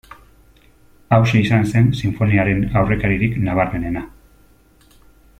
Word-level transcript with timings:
Hauxe 1.17 1.35
izan 1.41 1.67
zen 1.73 1.91
sinfoniaren 1.99 2.63
aurrekaririk 2.81 3.37
nabarmenena. 3.49 4.03